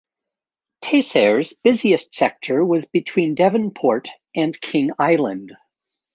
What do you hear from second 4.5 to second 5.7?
King Island.